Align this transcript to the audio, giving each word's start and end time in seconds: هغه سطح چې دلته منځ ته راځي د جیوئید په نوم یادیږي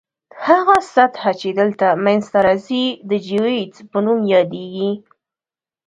هغه 0.45 0.75
سطح 0.93 1.23
چې 1.39 1.49
دلته 1.59 1.87
منځ 2.05 2.23
ته 2.31 2.39
راځي 2.47 2.85
د 3.09 3.11
جیوئید 3.25 3.73
په 3.91 3.97
نوم 4.05 4.19
یادیږي 4.33 4.91